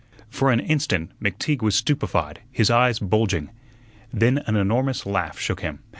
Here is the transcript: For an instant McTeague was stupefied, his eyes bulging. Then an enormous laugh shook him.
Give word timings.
For 0.31 0.49
an 0.51 0.59
instant 0.59 1.11
McTeague 1.21 1.61
was 1.61 1.75
stupefied, 1.75 2.41
his 2.51 2.71
eyes 2.71 2.97
bulging. 2.97 3.51
Then 4.11 4.39
an 4.47 4.55
enormous 4.55 5.05
laugh 5.05 5.37
shook 5.37 5.61
him. 5.61 5.81